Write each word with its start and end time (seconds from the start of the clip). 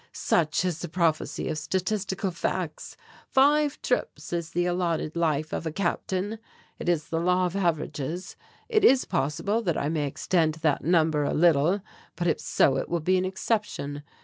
"Such 0.13 0.65
is 0.65 0.79
the 0.79 0.89
prophecy 0.89 1.47
of 1.47 1.59
statistical 1.59 2.31
facts: 2.31 2.97
five 3.27 3.79
trips 3.83 4.33
is 4.33 4.49
the 4.49 4.65
allotted 4.65 5.15
life 5.15 5.53
of 5.53 5.67
a 5.67 5.71
Captain; 5.71 6.39
it 6.79 6.89
is 6.89 7.09
the 7.09 7.19
law 7.19 7.45
of 7.45 7.55
averages. 7.55 8.35
It 8.67 8.83
is 8.83 9.05
possible 9.05 9.61
that 9.61 9.77
I 9.77 9.89
may 9.89 10.07
extend 10.07 10.55
that 10.63 10.83
number 10.83 11.23
a 11.23 11.35
little, 11.35 11.81
but 12.15 12.25
if 12.25 12.39
so 12.39 12.77
it 12.77 12.89
will 12.89 12.99
be 12.99 13.19
an 13.19 13.25
exception. 13.25 14.01